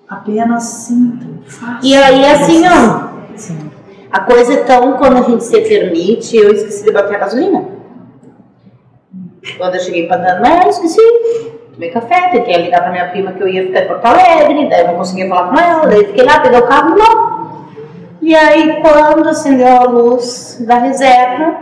Apenas 0.08 0.64
sinta, 0.64 1.26
faça. 1.46 1.86
E 1.86 1.96
aí, 1.96 2.26
assim, 2.26 2.64
ó, 2.68 3.16
Sim. 3.36 3.72
A 4.12 4.22
coisa 4.22 4.54
é 4.54 4.64
tão 4.64 4.94
quando 4.94 5.18
a 5.18 5.22
gente 5.24 5.44
se 5.44 5.60
permite, 5.62 6.38
eu 6.38 6.54
esqueci 6.54 6.86
de 6.86 6.92
bater 6.92 7.16
a 7.16 7.20
gasolina. 7.20 7.66
Quando 9.58 9.76
eu 9.76 9.82
cheguei 9.82 10.08
para 10.08 10.18
Pantanal, 10.18 10.64
eu 10.64 10.70
esqueci. 10.70 11.02
Tomei 11.74 11.92
café, 11.92 12.30
tentei 12.30 12.56
ligar 12.62 12.82
para 12.82 12.92
minha 12.92 13.10
prima 13.10 13.34
que 13.34 13.44
eu 13.44 13.48
ia 13.50 13.68
ficar 13.68 13.82
em 13.82 13.88
Porto 13.88 14.06
Alegre, 14.06 14.70
daí 14.70 14.82
eu 14.82 14.88
não 14.88 14.96
conseguia 14.96 15.28
falar 15.28 15.50
com 15.50 15.60
ela, 15.60 15.88
daí 15.88 16.06
fiquei 16.06 16.24
lá, 16.24 16.40
peguei 16.40 16.60
o 16.60 16.68
carro, 16.68 16.96
não. 16.96 17.25
E 18.26 18.36
aí, 18.36 18.82
quando 18.82 19.30
acendeu 19.30 19.68
a 19.68 19.84
luz 19.84 20.58
da 20.66 20.80
reserva, 20.80 21.60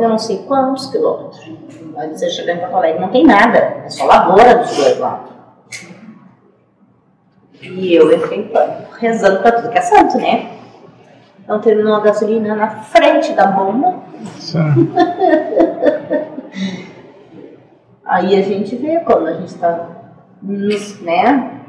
eu 0.00 0.08
não 0.08 0.18
sei 0.18 0.38
quantos 0.48 0.90
quilômetros. 0.90 1.48
Aí 1.96 2.08
você 2.08 2.28
chegar 2.28 2.54
em 2.54 2.58
Porto 2.58 2.74
Alegre, 2.74 3.00
não 3.00 3.10
tem 3.10 3.24
nada, 3.24 3.58
é 3.58 3.88
só 3.88 4.04
lavoura 4.04 4.56
dos 4.56 4.76
dois 4.76 4.98
lados. 4.98 5.30
E 7.62 7.94
eu 7.94 8.12
entrei 8.12 8.52
rezando 8.98 9.42
para 9.42 9.52
tudo 9.52 9.70
que 9.70 9.78
é 9.78 9.82
santo, 9.82 10.18
né? 10.18 10.50
Então 11.44 11.60
terminou 11.60 11.94
a 11.94 12.00
gasolina 12.00 12.56
na 12.56 12.70
frente 12.70 13.32
da 13.32 13.46
bomba. 13.46 14.02
Aí 18.04 18.36
a 18.36 18.42
gente 18.42 18.74
vê 18.74 18.98
quando 18.98 19.28
a 19.28 19.34
gente 19.34 19.54
tá 19.54 19.86
nos, 20.42 21.00
né? 21.00 21.60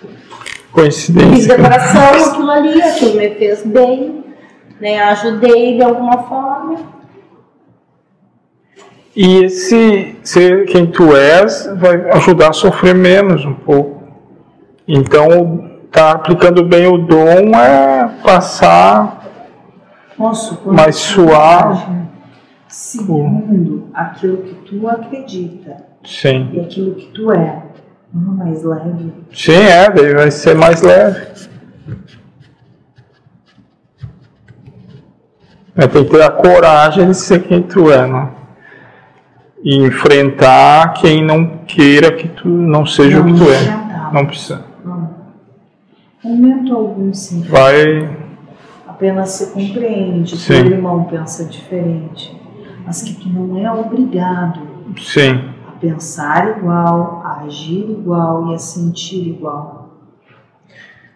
Fiz 0.00 0.70
Coincidência. 0.72 1.56
decoração, 1.56 2.30
aquilo 2.30 2.50
ali, 2.50 2.82
aquilo 2.82 3.16
me 3.16 3.30
fez 3.30 3.64
bem, 3.64 4.24
né? 4.80 5.00
Ajudei 5.02 5.76
de 5.76 5.82
alguma 5.82 6.24
forma. 6.24 6.96
E 9.14 9.44
esse 9.44 10.14
ser 10.22 10.66
quem 10.66 10.86
tu 10.86 11.16
és 11.16 11.70
vai 11.76 12.10
ajudar 12.10 12.50
a 12.50 12.52
sofrer 12.52 12.94
menos 12.94 13.44
um 13.46 13.54
pouco. 13.54 14.02
Então, 14.86 15.70
tá 15.90 16.12
aplicando 16.12 16.62
bem 16.62 16.86
o 16.86 16.98
dom 16.98 17.58
é 17.58 18.10
passar 18.22 19.24
quando 20.16 20.72
mais 20.74 20.96
suave. 20.96 21.96
Segundo 22.68 23.88
aquilo 23.94 24.38
que 24.38 24.54
tu 24.54 24.86
acredita 24.86 25.86
Sim. 26.04 26.50
e 26.52 26.60
aquilo 26.60 26.94
que 26.94 27.06
tu 27.06 27.32
é, 27.32 27.62
não 28.12 28.34
mais 28.34 28.62
leve. 28.62 29.12
Sim, 29.32 29.52
é, 29.52 29.90
daí 29.90 30.14
vai 30.14 30.30
ser 30.30 30.54
mais 30.54 30.82
leve. 30.82 31.26
É, 35.74 35.86
tem 35.86 36.04
que 36.04 36.10
ter 36.10 36.22
a 36.22 36.30
coragem 36.30 37.10
de 37.10 37.16
ser 37.16 37.42
quem 37.42 37.62
tu 37.62 37.90
é, 37.90 38.06
né? 38.06 38.30
E 39.62 39.76
enfrentar 39.76 40.94
quem 40.94 41.24
não 41.24 41.58
queira 41.66 42.12
que 42.12 42.28
tu 42.28 42.48
não 42.48 42.86
seja 42.86 43.20
o 43.20 43.24
que 43.24 43.34
tu 43.34 43.44
é. 43.50 44.12
Não 44.12 44.24
precisa. 44.24 44.64
Não. 44.84 45.10
Momento 46.24 46.74
algum, 46.74 47.12
sim. 47.12 47.42
Vai. 47.42 48.08
Apenas 48.86 49.30
se 49.30 49.52
compreende 49.52 50.32
que 50.32 50.38
Sim. 50.38 50.62
o 50.62 50.66
irmão 50.66 51.04
pensa 51.04 51.44
diferente, 51.44 52.34
mas 52.86 53.02
que 53.02 53.14
tu 53.14 53.28
não 53.28 53.58
é 53.58 53.70
obrigado 53.70 54.76
Sim. 54.98 55.55
Pensar 55.80 56.58
igual, 56.58 57.22
a 57.24 57.44
agir 57.44 57.88
igual 57.90 58.50
e 58.50 58.54
a 58.54 58.58
sentir 58.58 59.28
igual. 59.28 59.90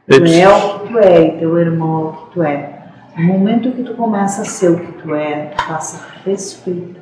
Tu 0.09 0.25
é 0.25 0.49
o 0.49 0.81
que 0.81 0.89
tu 0.89 0.99
é 0.99 1.23
e 1.29 1.39
teu 1.39 1.59
irmão 1.59 2.01
é 2.01 2.05
o 2.09 2.13
que 2.13 2.33
tu 2.33 2.43
é. 2.43 2.77
No 3.17 3.25
momento 3.25 3.71
que 3.73 3.83
tu 3.83 3.95
começa 3.95 4.43
a 4.43 4.45
ser 4.45 4.71
o 4.71 4.79
que 4.79 4.93
tu 5.03 5.15
é, 5.15 5.47
tu 5.57 5.67
passa 5.67 5.99
a 6.05 6.29
respeitar 6.29 7.01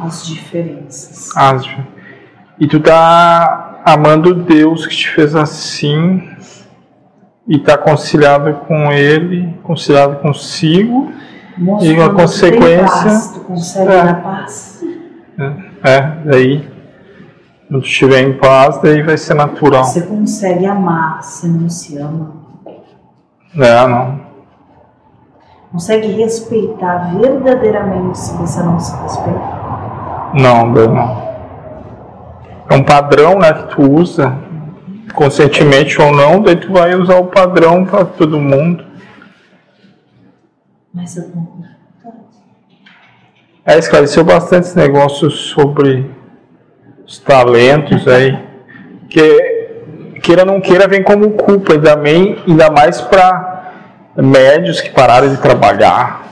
as 0.00 0.26
diferenças. 0.26 1.36
As- 1.36 1.66
E 2.58 2.68
tu 2.68 2.78
tá 2.80 3.80
amando 3.84 4.32
Deus 4.34 4.86
que 4.86 4.94
te 4.96 5.08
fez 5.10 5.34
assim 5.34 6.22
e 7.48 7.58
tá 7.58 7.76
conciliado 7.76 8.54
com 8.68 8.92
Ele, 8.92 9.52
conciliado 9.62 10.16
consigo. 10.16 11.12
Moço, 11.58 11.84
E 11.86 12.00
a 12.00 12.08
consequência- 12.10 12.86
paz, 12.86 13.30
tu 13.34 13.40
consegue 13.40 13.90
É. 13.92 14.00
a 14.00 14.14
paz. 14.14 14.73
É, 15.84 16.00
daí, 16.24 16.66
quando 17.68 17.84
estiver 17.84 18.22
em 18.22 18.38
paz, 18.38 18.80
daí 18.80 19.02
vai 19.02 19.18
ser 19.18 19.34
natural. 19.34 19.84
Você 19.84 20.00
consegue 20.00 20.64
amar 20.64 21.22
se 21.22 21.46
não 21.46 21.68
se 21.68 21.98
ama. 21.98 22.36
É, 23.54 23.86
não. 23.86 24.20
Consegue 25.70 26.06
respeitar 26.12 27.14
verdadeiramente 27.18 28.18
se 28.18 28.34
você 28.36 28.62
não 28.62 28.80
se 28.80 28.96
respeita. 29.02 29.40
Não, 30.32 30.66
não. 30.66 31.34
É 32.70 32.74
um 32.74 32.82
padrão, 32.82 33.38
né, 33.38 33.52
que 33.52 33.74
tu 33.74 33.82
usa, 33.82 34.38
conscientemente 35.14 36.00
ou 36.00 36.12
não, 36.12 36.40
daí 36.40 36.56
tu 36.56 36.72
vai 36.72 36.94
usar 36.94 37.16
o 37.16 37.26
padrão 37.26 37.84
para 37.84 38.06
todo 38.06 38.40
mundo. 38.40 38.84
Mas 40.94 41.16
eu 41.16 41.28
não. 41.34 41.73
É, 43.66 43.78
esclareceu 43.78 44.22
bastante 44.24 44.66
esse 44.66 44.76
negócio 44.76 45.30
sobre 45.30 46.10
os 47.06 47.18
talentos 47.18 48.06
aí. 48.06 48.38
Que 49.08 49.64
queira 50.22 50.42
ou 50.42 50.46
não 50.46 50.60
queira, 50.60 50.86
vem 50.86 51.02
como 51.02 51.30
culpa, 51.30 51.72
ainda, 51.74 51.96
bem, 51.96 52.38
ainda 52.46 52.70
mais 52.70 53.00
para 53.00 53.72
médios 54.16 54.80
que 54.80 54.90
pararam 54.90 55.28
de 55.28 55.38
trabalhar. 55.38 56.22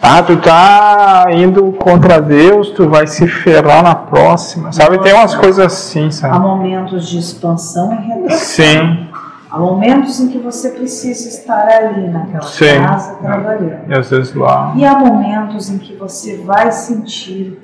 Ah, 0.00 0.22
tu 0.22 0.36
tá 0.36 1.26
indo 1.30 1.72
contra 1.72 2.20
Deus, 2.20 2.70
tu 2.70 2.88
vai 2.88 3.06
se 3.06 3.26
ferrar 3.26 3.82
na 3.82 3.94
próxima. 3.94 4.70
Sabe, 4.72 4.98
tem 4.98 5.12
umas 5.12 5.34
coisas 5.34 5.64
assim, 5.64 6.08
Há 6.08 6.10
sabe? 6.12 6.38
momentos 6.38 7.08
de 7.08 7.18
expansão 7.18 7.92
e 7.94 8.06
retração. 8.06 8.38
Sim, 8.38 9.08
Há 9.56 9.58
momentos 9.58 10.20
em 10.20 10.28
que 10.28 10.36
você 10.36 10.68
precisa 10.68 11.30
estar 11.30 11.66
ali 11.66 12.08
naquela 12.08 12.42
Sim. 12.42 12.76
casa 12.84 13.14
trabalhando. 13.14 13.90
E 13.90 13.94
às 13.98 14.10
vezes 14.10 14.34
lá. 14.34 14.74
E 14.76 14.84
há 14.84 14.98
momentos 14.98 15.70
em 15.70 15.78
que 15.78 15.96
você 15.96 16.36
vai 16.36 16.70
sentir 16.70 17.58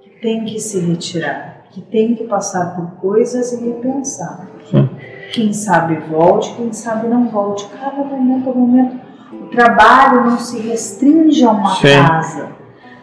que 0.00 0.08
tem 0.22 0.46
que 0.46 0.58
se 0.58 0.80
retirar, 0.80 1.64
que 1.70 1.82
tem 1.82 2.14
que 2.14 2.24
passar 2.24 2.74
por 2.74 2.92
coisas 3.02 3.52
e 3.52 3.66
repensar. 3.66 4.46
Sim. 4.70 4.88
Quem 5.34 5.52
sabe 5.52 5.96
volte, 6.08 6.54
quem 6.54 6.72
sabe 6.72 7.06
não 7.06 7.28
volte. 7.28 7.68
Cada 7.78 8.02
momento 8.02 8.48
é 8.48 8.54
momento. 8.54 8.96
O 9.30 9.48
trabalho 9.48 10.24
não 10.24 10.38
se 10.38 10.58
restringe 10.60 11.44
a 11.44 11.50
uma 11.50 11.74
Sim. 11.74 12.02
casa, 12.06 12.48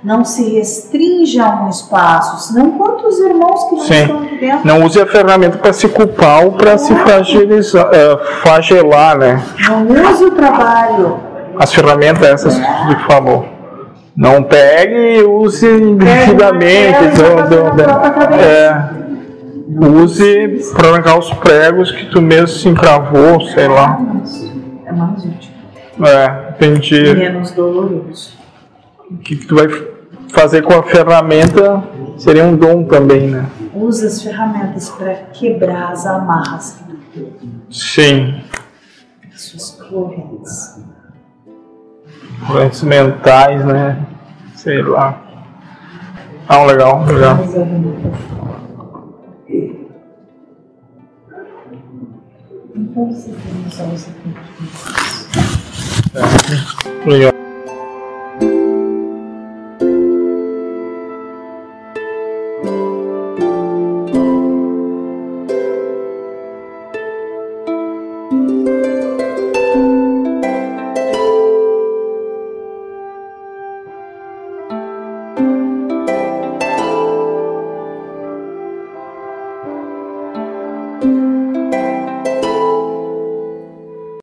não 0.04 0.26
se 0.26 0.50
restringe 0.54 1.40
a 1.40 1.64
um 1.64 1.70
espaço, 1.70 2.52
senão 2.52 2.72
quantos 2.72 3.18
irmãos 3.20 3.64
que 3.70 3.76
não 3.76 3.82
Sim. 3.84 3.94
estão 4.02 4.24
aqui 4.24 4.38
dentro 4.38 4.68
Não 4.68 4.84
use 4.84 5.00
a 5.02 5.06
ferramenta 5.06 5.58
para 5.58 5.72
se 5.72 5.88
culpar 5.88 6.44
ou 6.44 6.52
para 6.54 6.78
se 6.78 6.94
fragilizar, 6.94 7.90
eh, 7.94 8.18
flagelar, 8.42 9.18
né? 9.18 9.42
não 9.70 10.12
use 10.12 10.26
o 10.26 10.32
trabalho. 10.32 11.20
As 11.58 11.74
ferramentas 11.74 12.24
essas 12.24 12.56
que 12.58 12.96
tu 12.96 13.00
falou. 13.08 13.46
Não 14.16 14.44
pegue 14.44 15.20
e 15.20 15.24
use 15.24 15.66
indevidamente. 15.68 16.98
Então, 17.14 17.40
e 17.40 17.42
então, 17.46 17.64
na 17.76 17.84
própria 17.84 18.12
cabeça. 18.12 18.44
é, 18.44 18.90
use 19.88 20.74
para 20.76 20.90
arrancar 20.90 21.18
os 21.18 21.32
pregos 21.34 21.92
que 21.92 22.06
tu 22.08 22.22
mesmo 22.22 22.48
se 22.50 22.68
encravou, 22.70 23.42
sei 23.42 23.68
lá. 23.68 24.00
É 24.86 24.92
mais 24.92 25.24
útil, 25.26 25.52
É, 26.06 26.50
entendi. 26.52 27.16
menos 27.16 27.52
doloroso. 27.52 28.34
O 29.10 29.18
que 29.18 29.36
que 29.36 29.46
tu 29.48 29.56
vai 29.56 29.68
fazer 30.34 30.64
com 30.64 30.74
a 30.74 30.84
ferramenta 30.84 31.84
seria 32.18 32.44
um 32.44 32.58
dom 32.58 32.84
também, 32.84 33.30
né? 33.30 33.46
Use 33.74 34.06
as 34.06 34.22
ferramentas 34.22 34.90
para 34.90 35.14
quebrar 35.32 35.92
as 35.92 36.06
amarras 36.06 36.84
Sim. 37.70 38.42
suas 39.32 39.72
correntes. 39.72 40.82
Correntes 42.46 42.84
mentais, 42.84 43.64
né? 43.64 44.06
Sei 44.56 44.82
lá. 44.82 45.22
Ah, 46.48 46.64
legal, 46.66 47.06
legal. 47.06 47.38
Então 52.76 53.12
você 53.12 53.32
tem 53.32 53.72
só 53.72 53.84
você 53.86 54.12
tem 54.12 54.34
que 57.04 57.10
Legal. 57.10 57.33